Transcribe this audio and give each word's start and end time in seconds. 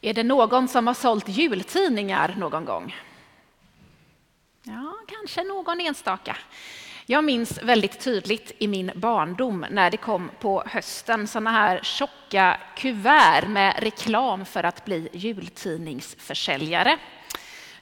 Är 0.00 0.14
det 0.14 0.22
någon 0.22 0.68
som 0.68 0.86
har 0.86 0.94
sålt 0.94 1.28
jultidningar 1.28 2.34
någon 2.38 2.64
gång? 2.64 2.96
Ja, 4.62 4.94
kanske 5.06 5.44
någon 5.44 5.80
enstaka. 5.80 6.36
Jag 7.06 7.24
minns 7.24 7.62
väldigt 7.62 8.00
tydligt 8.00 8.52
i 8.58 8.68
min 8.68 8.90
barndom 8.94 9.66
när 9.70 9.90
det 9.90 9.96
kom 9.96 10.30
på 10.40 10.62
hösten 10.66 11.26
sådana 11.26 11.50
här 11.50 11.80
tjocka 11.82 12.60
kuvert 12.76 13.48
med 13.48 13.74
reklam 13.78 14.44
för 14.44 14.64
att 14.64 14.84
bli 14.84 15.08
jultidningsförsäljare. 15.12 16.98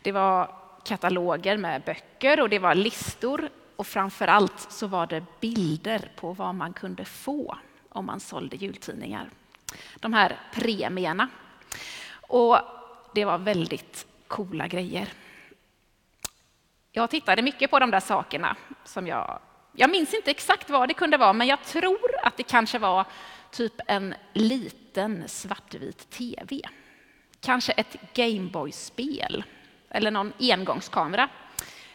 Det 0.02 0.12
var 0.12 0.54
kataloger 0.84 1.56
med 1.56 1.82
böcker 1.82 2.40
och 2.40 2.48
det 2.48 2.58
var 2.58 2.74
listor 2.74 3.50
och 3.76 3.86
framför 3.86 4.28
allt 4.28 4.66
så 4.72 4.86
var 4.86 5.06
det 5.06 5.24
bilder 5.40 6.10
på 6.16 6.32
vad 6.32 6.54
man 6.54 6.72
kunde 6.72 7.04
få 7.04 7.58
om 7.88 8.06
man 8.06 8.20
sålde 8.20 8.56
jultidningar. 8.56 9.30
De 9.96 10.12
här 10.12 10.36
premierna. 10.54 11.28
Och 12.28 12.58
det 13.14 13.24
var 13.24 13.38
väldigt 13.38 14.06
coola 14.26 14.68
grejer. 14.68 15.08
Jag 16.92 17.10
tittade 17.10 17.42
mycket 17.42 17.70
på 17.70 17.78
de 17.78 17.90
där 17.90 18.00
sakerna 18.00 18.56
som 18.84 19.06
jag... 19.06 19.38
Jag 19.72 19.90
minns 19.90 20.14
inte 20.14 20.30
exakt 20.30 20.70
vad 20.70 20.88
det 20.88 20.94
kunde 20.94 21.16
vara, 21.16 21.32
men 21.32 21.46
jag 21.46 21.64
tror 21.64 21.98
att 22.22 22.36
det 22.36 22.42
kanske 22.42 22.78
var 22.78 23.06
typ 23.50 23.72
en 23.86 24.14
liten 24.32 25.28
svartvit 25.28 26.10
tv. 26.10 26.60
Kanske 27.40 27.72
ett 27.72 27.96
Gameboy-spel 28.14 29.44
eller 29.90 30.10
någon 30.10 30.32
engångskamera. 30.38 31.28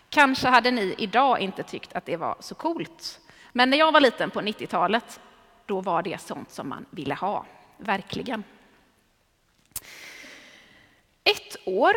Kanske 0.09 0.47
hade 0.47 0.71
ni 0.71 0.95
idag 0.97 1.39
inte 1.39 1.63
tyckt 1.63 1.93
att 1.93 2.05
det 2.05 2.17
var 2.17 2.37
så 2.39 2.55
coolt. 2.55 3.19
Men 3.51 3.69
när 3.69 3.77
jag 3.77 3.91
var 3.91 4.01
liten 4.01 4.31
på 4.31 4.41
90-talet, 4.41 5.19
då 5.65 5.81
var 5.81 6.01
det 6.01 6.21
sånt 6.21 6.51
som 6.51 6.69
man 6.69 6.85
ville 6.89 7.15
ha. 7.15 7.45
Verkligen. 7.77 8.43
Ett 11.23 11.57
år 11.65 11.93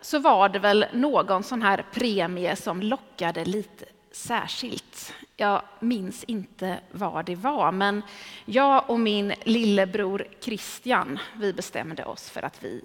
så 0.00 0.18
var 0.18 0.48
det 0.48 0.58
väl 0.58 0.86
någon 0.92 1.42
sån 1.42 1.62
här 1.62 1.84
premie 1.92 2.56
som 2.56 2.82
lockade 2.82 3.44
lite 3.44 3.84
särskilt. 4.12 5.14
Jag 5.36 5.62
minns 5.80 6.24
inte 6.24 6.80
vad 6.90 7.24
det 7.24 7.36
var, 7.36 7.72
men 7.72 8.02
jag 8.44 8.90
och 8.90 9.00
min 9.00 9.34
lillebror 9.44 10.26
Christian, 10.40 11.18
vi 11.36 11.52
bestämde 11.52 12.04
oss 12.04 12.30
för 12.30 12.42
att 12.42 12.64
vi 12.64 12.84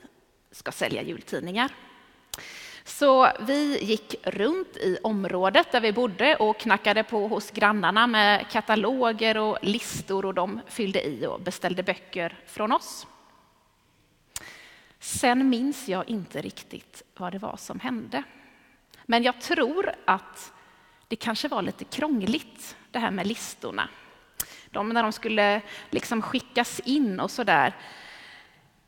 ska 0.51 0.71
sälja 0.71 1.01
jultidningar. 1.01 1.71
Så 2.83 3.27
vi 3.39 3.79
gick 3.83 4.15
runt 4.23 4.77
i 4.77 4.97
området 5.03 5.71
där 5.71 5.81
vi 5.81 5.91
bodde 5.91 6.35
och 6.35 6.57
knackade 6.57 7.03
på 7.03 7.27
hos 7.27 7.51
grannarna 7.51 8.07
med 8.07 8.49
kataloger 8.49 9.37
och 9.37 9.57
listor 9.61 10.25
och 10.25 10.33
de 10.33 10.59
fyllde 10.67 11.07
i 11.07 11.25
och 11.25 11.41
beställde 11.41 11.83
böcker 11.83 12.39
från 12.47 12.71
oss. 12.71 13.07
Sen 14.99 15.49
minns 15.49 15.87
jag 15.87 16.09
inte 16.09 16.41
riktigt 16.41 17.03
vad 17.17 17.31
det 17.31 17.39
var 17.39 17.57
som 17.57 17.79
hände. 17.79 18.23
Men 19.05 19.23
jag 19.23 19.41
tror 19.41 19.91
att 20.05 20.53
det 21.07 21.15
kanske 21.15 21.47
var 21.47 21.61
lite 21.61 21.83
krångligt, 21.83 22.77
det 22.91 22.99
här 22.99 23.11
med 23.11 23.27
listorna. 23.27 23.89
De, 24.69 24.89
när 24.89 25.03
de 25.03 25.11
skulle 25.11 25.61
liksom 25.89 26.21
skickas 26.21 26.79
in 26.79 27.19
och 27.19 27.31
så 27.31 27.43
där. 27.43 27.75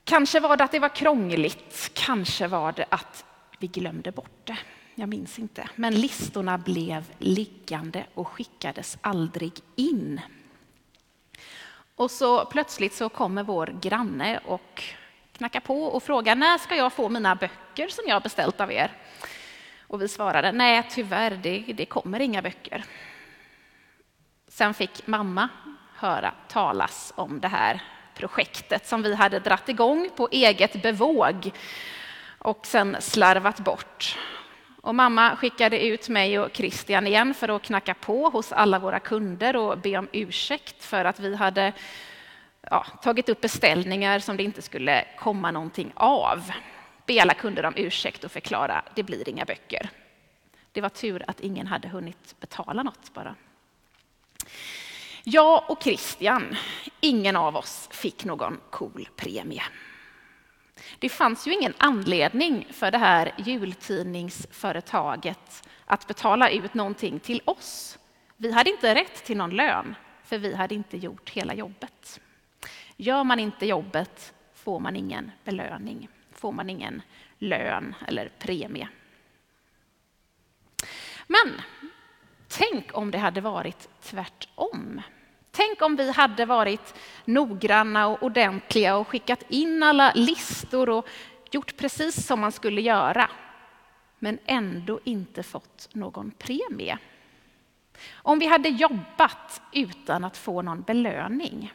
Kanske 0.04 0.40
var 0.40 0.58
det 0.58 0.64
att 0.64 0.72
det 0.72 0.80
var 0.80 0.96
krångligt, 0.96 1.92
kanske 1.94 2.48
var 2.48 2.72
det 2.72 2.86
att 2.90 3.26
vi 3.60 3.68
glömde 3.68 4.12
bort 4.12 4.42
det. 4.44 4.58
Jag 4.96 5.10
minns 5.10 5.40
inte. 5.40 5.70
Men 5.76 5.96
listorna 5.96 6.58
blev 6.58 7.04
liggande 7.18 8.06
och 8.14 8.28
skickades 8.28 8.98
aldrig 9.02 9.54
in. 9.76 10.22
Och 11.96 12.12
så 12.12 12.46
plötsligt 12.46 12.94
så 12.94 13.10
kommer 13.10 13.44
vår 13.44 13.78
granne 13.82 14.40
och 14.46 14.84
knacka 15.38 15.62
på 15.62 15.84
och 15.84 16.04
fråga 16.04 16.36
när 16.36 16.58
ska 16.58 16.76
jag 16.76 16.94
få 16.94 17.10
mina 17.10 17.36
böcker 17.36 17.88
som 17.88 18.04
jag 18.08 18.24
beställt 18.24 18.62
av 18.62 18.72
er? 18.72 18.92
Och 19.88 20.02
vi 20.02 20.08
svarade 20.08 20.52
nej, 20.52 20.88
tyvärr, 20.90 21.32
det, 21.32 21.74
det 21.78 21.86
kommer 21.86 22.20
inga 22.20 22.42
böcker. 22.42 22.84
Sen 24.48 24.74
fick 24.74 25.08
mamma 25.08 25.50
höra 25.96 26.34
talas 26.48 27.14
om 27.16 27.40
det 27.40 27.48
här 27.48 27.82
projektet 28.14 28.88
som 28.88 29.02
vi 29.02 29.16
hade 29.16 29.40
dratt 29.40 29.70
igång 29.70 30.10
på 30.16 30.30
eget 30.32 30.82
bevåg 30.82 31.52
och 32.40 32.66
sen 32.66 32.98
slarvat 33.00 33.60
bort. 33.60 34.18
Och 34.82 34.96
mamma 34.96 35.36
skickade 35.36 35.86
ut 35.86 36.10
mig 36.10 36.40
och 36.40 36.50
Christian 36.54 37.08
igen 37.08 37.34
för 37.34 37.56
att 37.56 37.62
knacka 37.62 37.94
på 37.94 38.30
hos 38.30 38.52
alla 38.52 38.80
våra 38.80 39.00
kunder 39.00 39.56
och 39.56 39.78
be 39.78 39.98
om 39.98 40.08
ursäkt 40.12 40.84
för 40.84 41.06
att 41.06 41.20
vi 41.20 41.36
hade 41.36 41.74
ja, 42.70 42.86
tagit 43.02 43.30
upp 43.30 43.42
beställningar 43.42 44.20
som 44.20 44.38
det 44.38 44.44
inte 44.44 44.62
skulle 44.62 45.06
komma 45.18 45.52
någonting 45.52 45.92
av. 45.96 46.52
Be 47.06 47.22
alla 47.22 47.34
kunder 47.34 47.66
om 47.66 47.74
ursäkt 47.78 48.24
och 48.24 48.32
förklara, 48.32 48.84
det 48.96 49.04
blir 49.04 49.30
inga 49.30 49.46
böcker. 49.46 49.90
Det 50.72 50.82
var 50.82 50.90
tur 50.90 51.24
att 51.28 51.40
ingen 51.40 51.68
hade 51.68 51.88
hunnit 51.88 52.36
betala 52.40 52.84
något 52.84 53.14
bara. 53.14 53.36
Jag 55.24 55.70
och 55.70 55.84
Christian, 55.84 56.56
ingen 57.00 57.36
av 57.36 57.56
oss 57.56 57.90
fick 57.92 58.26
någon 58.26 58.60
cool 58.70 59.10
premie. 59.16 59.64
Det 61.00 61.10
fanns 61.10 61.48
ju 61.48 61.54
ingen 61.54 61.74
anledning 61.78 62.68
för 62.72 62.92
det 62.92 62.98
här 62.98 63.34
jultidningsföretaget 63.38 65.68
att 65.86 66.08
betala 66.08 66.50
ut 66.50 66.74
någonting 66.74 67.20
till 67.20 67.42
oss. 67.46 68.00
Vi 68.38 68.52
hade 68.52 68.70
inte 68.70 68.96
rätt 68.96 69.26
till 69.26 69.38
någon 69.38 69.56
lön, 69.56 69.96
för 70.24 70.38
vi 70.38 70.56
hade 70.56 70.76
inte 70.76 70.98
gjort 70.98 71.30
hela 71.30 71.54
jobbet. 71.54 72.20
Gör 72.98 73.24
man 73.24 73.40
inte 73.40 73.66
jobbet 73.66 74.34
får 74.54 74.80
man 74.80 74.96
ingen 74.96 75.32
belöning, 75.44 76.10
får 76.32 76.52
man 76.52 76.70
ingen 76.70 77.02
lön 77.38 77.96
eller 78.08 78.30
premie. 78.40 78.90
Men 81.28 81.62
tänk 82.48 82.98
om 82.98 83.12
det 83.12 83.18
hade 83.18 83.42
varit 83.42 83.90
tvärtom. 84.02 85.02
Tänk 85.52 85.82
om 85.82 85.96
vi 85.96 86.12
hade 86.12 86.46
varit 86.46 86.96
noggranna 87.26 88.08
och 88.08 88.24
ordentliga 88.24 88.98
och 88.98 89.08
skickat 89.08 89.44
in 89.50 89.84
alla 89.84 90.12
listor 90.16 90.90
och 90.90 91.08
gjort 91.52 91.78
precis 91.78 92.26
som 92.26 92.40
man 92.40 92.52
skulle 92.52 92.82
göra, 92.82 93.30
men 94.20 94.40
ändå 94.46 95.00
inte 95.04 95.44
fått 95.44 95.90
någon 95.94 96.32
premie. 96.32 96.98
Om 98.14 98.40
vi 98.40 98.48
hade 98.48 98.70
jobbat 98.70 99.62
utan 99.74 100.24
att 100.24 100.38
få 100.38 100.62
någon 100.62 100.82
belöning. 100.82 101.74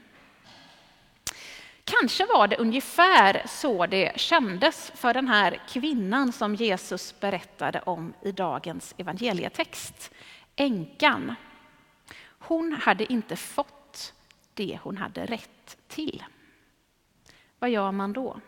Kanske 2.00 2.26
var 2.26 2.48
det 2.48 2.56
ungefär 2.56 3.42
så 3.46 3.86
det 3.86 4.20
kändes 4.20 4.92
för 4.94 5.14
den 5.14 5.28
här 5.28 5.60
kvinnan 5.68 6.32
som 6.32 6.54
Jesus 6.54 7.20
berättade 7.20 7.80
om 7.80 8.14
i 8.22 8.32
dagens 8.32 8.94
evangelietext. 8.98 10.10
Änkan. 10.56 11.34
Hon 12.38 12.72
hade 12.72 13.12
inte 13.12 13.36
fått 13.36 14.14
det 14.54 14.78
hon 14.82 14.96
hade 14.96 15.26
rätt 15.26 15.76
till. 15.88 16.24
Vad 17.58 17.70
gör 17.70 17.92
man 17.92 18.12
då? 18.12 18.40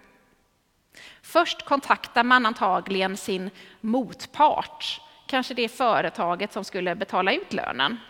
Först 1.23 1.65
kontaktar 1.65 2.25
man 2.25 2.47
antagligen 2.47 3.17
sin 3.17 3.51
motpart, 3.81 5.01
kanske 5.27 5.55
det 5.55 5.69
företaget 5.69 6.53
som 6.53 6.65
skulle 6.65 6.95
betala 6.95 7.33
ut 7.33 7.53
lönen. 7.53 8.01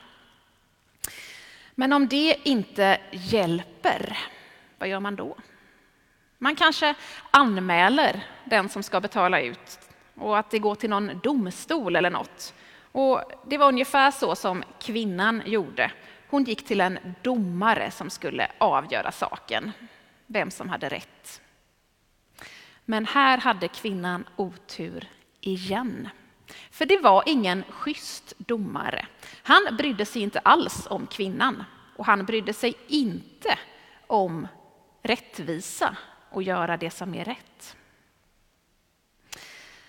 Men 1.75 1.93
om 1.93 2.09
det 2.09 2.37
inte 2.43 3.01
hjälper, 3.13 4.19
vad 4.85 4.89
gör 4.91 5.01
man 5.01 5.17
då? 5.17 5.37
Man 6.39 6.57
kanske 6.57 6.95
anmäler 7.31 8.27
den 8.45 8.69
som 8.69 8.83
ska 8.83 9.01
betala 9.01 9.41
ut 9.41 9.79
och 10.15 10.39
att 10.39 10.51
det 10.51 10.59
går 10.59 10.75
till 10.75 10.91
någon 10.91 11.21
domstol 11.23 11.97
eller 11.97 12.11
något. 12.11 12.55
Och 12.93 13.23
det 13.47 13.59
var 13.59 13.69
ungefär 13.69 14.11
så 14.11 14.37
som 14.37 14.65
kvinnan 14.81 15.43
gjorde. 15.47 15.93
Hon 16.31 16.45
gick 16.45 16.67
till 16.67 16.81
en 16.81 16.99
domare 17.23 17.91
som 17.91 18.11
skulle 18.11 18.51
avgöra 18.59 19.13
saken, 19.13 19.73
vem 20.27 20.51
som 20.51 20.69
hade 20.69 20.89
rätt. 20.89 21.41
Men 22.85 23.07
här 23.07 23.39
hade 23.39 23.69
kvinnan 23.69 24.25
otur 24.37 25.09
igen. 25.41 26.09
För 26.71 26.87
det 26.87 26.99
var 26.99 27.23
ingen 27.27 27.65
schysst 27.69 28.33
domare. 28.39 29.07
Han 29.43 29.77
brydde 29.79 30.07
sig 30.07 30.23
inte 30.23 30.39
alls 30.39 30.87
om 30.91 31.07
kvinnan 31.07 31.65
och 31.97 32.07
han 32.07 32.25
brydde 32.25 32.53
sig 32.53 32.75
inte 32.89 33.59
om 34.07 34.49
rättvisa 35.05 35.97
och 36.31 36.43
göra 36.43 36.77
det 36.77 36.91
som 36.91 37.15
är 37.15 37.25
rätt. 37.25 37.77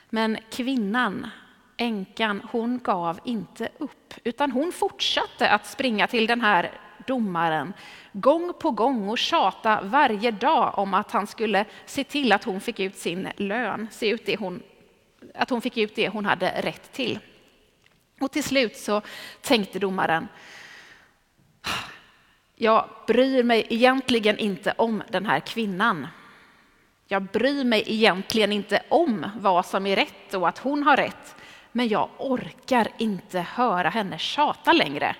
Men 0.09 0.37
kvinnan, 0.51 1.29
änkan, 1.77 2.47
hon 2.51 2.79
gav 2.79 3.19
inte 3.23 3.69
upp 3.77 4.13
utan 4.23 4.51
hon 4.51 4.71
fortsatte 4.71 5.49
att 5.49 5.65
springa 5.65 6.07
till 6.07 6.27
den 6.27 6.41
här 6.41 6.71
domaren 7.07 7.73
gång 8.11 8.53
på 8.59 8.71
gång 8.71 9.09
och 9.09 9.17
tjata 9.17 9.81
varje 9.81 10.31
dag 10.31 10.79
om 10.79 10.93
att 10.93 11.11
han 11.11 11.27
skulle 11.27 11.65
se 11.85 12.03
till 12.03 12.31
att 12.31 12.43
hon 12.43 12.61
fick 12.61 12.79
ut 12.79 12.97
sin 12.97 13.29
lön, 13.37 13.87
se 13.91 14.09
ut 14.09 14.25
det 14.25 14.35
hon, 14.35 14.63
att 15.33 15.49
hon 15.49 15.61
fick 15.61 15.77
ut 15.77 15.95
det 15.95 16.09
hon 16.09 16.25
hade 16.25 16.61
rätt 16.61 16.91
till. 16.91 17.19
Och 18.19 18.31
till 18.31 18.43
slut 18.43 18.77
så 18.77 19.01
tänkte 19.41 19.79
domaren, 19.79 20.27
jag 22.55 22.89
bryr 23.07 23.43
mig 23.43 23.67
egentligen 23.69 24.37
inte 24.37 24.73
om 24.77 25.03
den 25.09 25.25
här 25.25 25.39
kvinnan. 25.39 26.07
Jag 27.07 27.23
bryr 27.23 27.63
mig 27.63 27.83
egentligen 27.87 28.51
inte 28.51 28.83
om 28.89 29.29
vad 29.35 29.65
som 29.65 29.85
är 29.85 29.95
rätt 29.95 30.33
och 30.33 30.47
att 30.47 30.57
hon 30.57 30.83
har 30.83 30.97
rätt, 30.97 31.35
men 31.71 31.87
jag 31.87 32.09
orkar 32.17 32.87
inte 32.97 33.39
höra 33.39 33.89
henne 33.89 34.17
tjata 34.17 34.73
längre. 34.73 35.15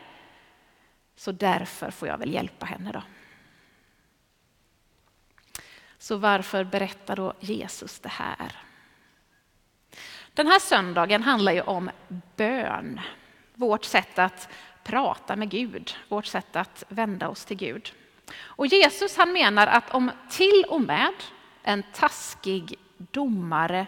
Så 1.16 1.32
därför 1.32 1.92
får 1.92 2.08
jag 2.08 2.18
väl 2.18 2.34
hjälpa 2.34 2.66
henne 2.66 2.92
då. 2.92 3.02
Så 5.98 6.18
varför 6.18 6.64
berättar 6.64 7.16
då 7.16 7.34
Jesus 7.40 8.00
det 8.00 8.10
här? 8.10 8.52
Den 10.34 10.48
här 10.48 10.60
söndagen 10.60 11.24
handlar 11.24 11.52
ju 11.52 11.62
om 11.62 11.90
bön, 12.36 13.02
vårt 13.54 13.84
sätt 13.86 14.20
att 14.20 14.50
prata 14.86 15.36
med 15.36 15.50
Gud, 15.50 15.96
vårt 16.10 16.26
sätt 16.26 16.56
att 16.56 16.84
vända 16.90 17.30
oss 17.30 17.46
till 17.46 17.58
Gud. 17.58 17.94
Och 18.38 18.68
Jesus 18.68 19.18
han 19.18 19.34
menar 19.34 19.68
att 19.68 19.94
om 19.94 20.12
till 20.30 20.64
och 20.70 20.82
med 20.82 21.14
en 21.64 21.84
taskig 21.94 22.76
domare 22.98 23.88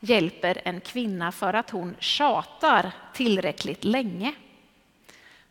hjälper 0.00 0.60
en 0.64 0.80
kvinna 0.80 1.32
för 1.32 1.54
att 1.54 1.70
hon 1.70 1.96
tjatar 1.98 2.92
tillräckligt 3.12 3.84
länge 3.84 4.34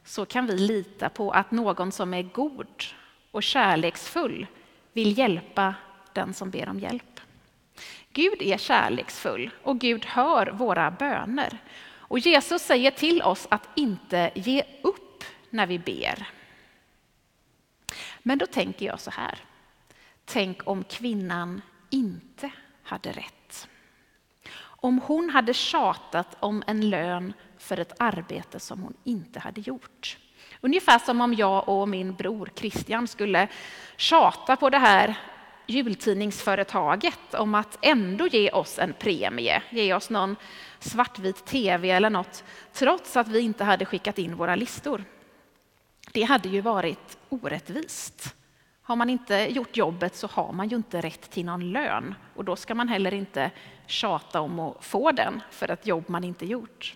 så 0.05 0.25
kan 0.25 0.47
vi 0.47 0.57
lita 0.57 1.09
på 1.09 1.31
att 1.31 1.51
någon 1.51 1.91
som 1.91 2.13
är 2.13 2.21
god 2.21 2.83
och 3.31 3.43
kärleksfull 3.43 4.47
vill 4.93 5.17
hjälpa 5.17 5.75
den 6.13 6.33
som 6.33 6.49
ber 6.49 6.69
om 6.69 6.79
hjälp. 6.79 7.19
Gud 8.11 8.41
är 8.41 8.57
kärleksfull 8.57 9.49
och 9.63 9.79
Gud 9.79 10.05
hör 10.05 10.47
våra 10.47 10.91
böner. 10.91 11.57
Och 12.13 12.19
Jesus 12.19 12.61
säger 12.61 12.91
till 12.91 13.21
oss 13.21 13.47
att 13.49 13.69
inte 13.75 14.31
ge 14.35 14.63
upp 14.81 15.23
när 15.49 15.67
vi 15.67 15.79
ber. 15.79 16.29
Men 18.19 18.37
då 18.37 18.45
tänker 18.45 18.85
jag 18.85 18.99
så 18.99 19.11
här. 19.11 19.39
Tänk 20.25 20.67
om 20.67 20.83
kvinnan 20.83 21.61
inte 21.89 22.51
hade 22.83 23.11
rätt. 23.11 23.67
Om 24.55 24.99
hon 24.99 25.29
hade 25.29 25.53
tjatat 25.53 26.37
om 26.39 26.63
en 26.67 26.89
lön 26.89 27.33
för 27.57 27.79
ett 27.79 27.93
arbete 27.99 28.59
som 28.59 28.81
hon 28.81 28.93
inte 29.03 29.39
hade 29.39 29.61
gjort. 29.61 30.17
Ungefär 30.61 30.99
som 30.99 31.21
om 31.21 31.33
jag 31.33 31.69
och 31.69 31.89
min 31.89 32.15
bror 32.15 32.49
Christian 32.55 33.07
skulle 33.07 33.47
tjata 33.97 34.55
på 34.55 34.69
det 34.69 34.79
här 34.79 35.15
jultidningsföretaget 35.67 37.33
om 37.33 37.55
att 37.55 37.77
ändå 37.81 38.27
ge 38.27 38.51
oss 38.51 38.79
en 38.79 38.93
premie, 38.93 39.63
ge 39.69 39.93
oss 39.93 40.09
någon 40.09 40.35
svartvit 40.79 41.45
tv 41.45 41.89
eller 41.89 42.09
något, 42.09 42.43
trots 42.73 43.17
att 43.17 43.27
vi 43.27 43.39
inte 43.39 43.63
hade 43.63 43.85
skickat 43.85 44.19
in 44.19 44.35
våra 44.35 44.55
listor. 44.55 45.03
Det 46.11 46.23
hade 46.23 46.49
ju 46.49 46.61
varit 46.61 47.17
orättvist. 47.29 48.35
Har 48.81 48.95
man 48.95 49.09
inte 49.09 49.35
gjort 49.35 49.77
jobbet 49.77 50.15
så 50.15 50.27
har 50.27 50.53
man 50.53 50.69
ju 50.69 50.75
inte 50.75 51.01
rätt 51.01 51.31
till 51.31 51.45
någon 51.45 51.71
lön 51.71 52.15
och 52.35 52.45
då 52.45 52.55
ska 52.55 52.75
man 52.75 52.87
heller 52.87 53.13
inte 53.13 53.51
tjata 53.87 54.41
om 54.41 54.59
att 54.59 54.85
få 54.85 55.11
den 55.11 55.41
för 55.51 55.71
ett 55.71 55.87
jobb 55.87 56.03
man 56.07 56.23
inte 56.23 56.45
gjort. 56.45 56.95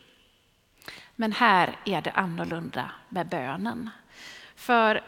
Men 1.16 1.32
här 1.32 1.80
är 1.86 2.02
det 2.02 2.12
annorlunda 2.12 2.92
med 3.10 3.28
bönen. 3.28 3.90
För 4.56 5.02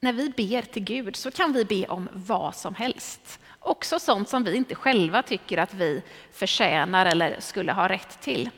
när 0.00 0.12
vi 0.12 0.30
ber 0.30 0.62
till 0.62 0.84
Gud 0.84 1.16
så 1.16 1.30
kan 1.30 1.52
vi 1.52 1.64
be 1.64 1.86
om 1.86 2.08
vad 2.12 2.54
som 2.54 2.74
helst. 2.74 3.40
Också 3.58 3.98
sånt 3.98 4.28
som 4.28 4.44
vi 4.44 4.56
inte 4.56 4.74
själva 4.74 5.22
tycker 5.22 5.58
att 5.58 5.74
vi 5.74 6.02
förtjänar 6.32 7.06
eller 7.06 7.40
skulle 7.40 7.72
ha 7.72 7.88
rätt 7.88 8.20
till. 8.20 8.50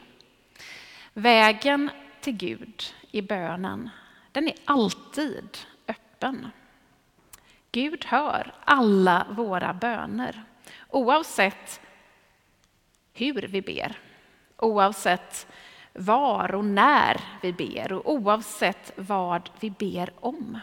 Vägen 1.12 1.90
till 2.20 2.36
Gud 2.36 2.82
i 3.10 3.22
bönen, 3.22 3.90
den 4.32 4.48
är 4.48 4.54
alltid 4.64 5.58
öppen. 5.88 6.46
Gud 7.72 8.04
hör 8.04 8.54
alla 8.64 9.26
våra 9.30 9.74
böner 9.74 10.44
oavsett 10.90 11.80
hur 13.12 13.42
vi 13.42 13.62
ber, 13.62 13.98
oavsett 14.56 15.46
var 15.92 16.54
och 16.54 16.64
när 16.64 17.20
vi 17.42 17.52
ber 17.52 17.92
och 17.92 18.12
oavsett 18.12 18.92
vad 18.96 19.50
vi 19.60 19.70
ber 19.70 20.10
om. 20.20 20.58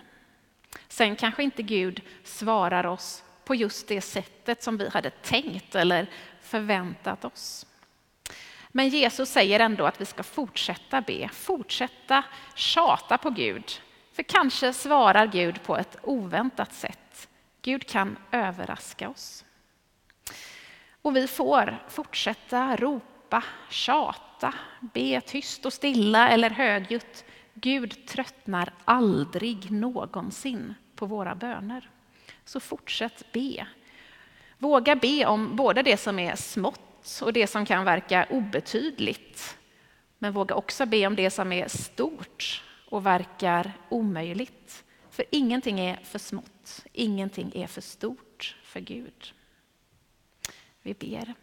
Sen 1.00 1.16
kanske 1.16 1.44
inte 1.44 1.64
Gud 1.64 2.02
svarar 2.24 2.86
oss 2.86 3.24
på 3.46 3.56
just 3.56 3.88
det 3.88 4.02
sättet 4.02 4.64
som 4.64 4.78
vi 4.78 4.90
hade 4.90 5.10
tänkt 5.10 5.76
eller 5.76 6.10
förväntat 6.42 7.26
oss. 7.26 7.66
Men 8.70 8.90
Jesus 8.90 9.30
säger 9.30 9.60
ändå 9.60 9.86
att 9.86 10.02
vi 10.02 10.06
ska 10.06 10.24
fortsätta 10.24 11.02
be, 11.02 11.30
fortsätta 11.34 12.24
tjata 12.56 13.18
på 13.18 13.30
Gud. 13.30 13.72
För 14.14 14.24
kanske 14.24 14.74
svarar 14.74 15.28
Gud 15.28 15.64
på 15.64 15.78
ett 15.78 15.98
oväntat 16.04 16.74
sätt. 16.74 17.30
Gud 17.62 17.88
kan 17.88 18.18
överraska 18.32 19.10
oss. 19.10 19.46
Och 21.02 21.16
vi 21.16 21.28
får 21.28 21.84
fortsätta 21.90 22.76
ropa, 22.76 23.44
tjata, 23.70 24.54
be 24.80 25.22
tyst 25.22 25.66
och 25.66 25.74
stilla 25.74 26.30
eller 26.30 26.50
högljutt. 26.50 27.26
Gud 27.54 28.08
tröttnar 28.08 28.74
aldrig 28.86 29.72
någonsin 29.72 30.76
på 31.00 31.06
våra 31.06 31.36
böner. 31.36 31.90
Så 32.46 32.60
fortsätt 32.60 33.32
be. 33.32 33.68
Våga 34.58 34.96
be 34.96 35.26
om 35.26 35.56
både 35.56 35.82
det 35.82 35.98
som 35.98 36.20
är 36.20 36.36
smått 36.36 37.22
och 37.22 37.34
det 37.34 37.48
som 37.48 37.66
kan 37.66 37.86
verka 37.86 38.28
obetydligt. 38.30 39.58
Men 40.18 40.34
våga 40.34 40.56
också 40.56 40.86
be 40.86 41.08
om 41.08 41.16
det 41.16 41.30
som 41.30 41.52
är 41.52 41.68
stort 41.68 42.64
och 42.90 43.06
verkar 43.06 43.72
omöjligt. 43.90 44.84
För 45.10 45.26
ingenting 45.32 45.80
är 45.80 45.96
för 46.04 46.20
smått, 46.20 46.86
ingenting 46.94 47.52
är 47.56 47.68
för 47.68 47.82
stort 47.82 48.56
för 48.64 48.80
Gud. 48.80 49.34
Vi 50.82 50.94
ber. 50.94 51.34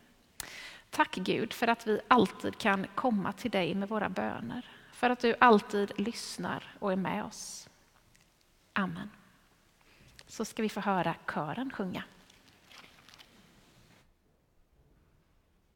Tack 0.91 1.15
Gud 1.15 1.53
för 1.53 1.69
att 1.69 1.87
vi 1.87 2.01
alltid 2.09 2.59
kan 2.59 2.87
komma 2.95 3.33
till 3.33 3.51
dig 3.51 3.75
med 3.75 3.89
våra 3.89 4.09
böner. 4.09 4.71
För 4.93 5.11
att 5.11 5.21
du 5.21 5.35
alltid 5.39 5.93
lyssnar 6.01 6.77
och 6.79 6.93
är 6.93 6.97
med 6.97 7.25
oss. 7.25 7.69
Amen. 8.73 9.11
Så 10.27 10.45
ska 10.45 10.63
vi 10.63 10.69
få 10.69 10.81
höra 10.81 11.15
kören 11.35 11.71
sjunga. 11.71 12.03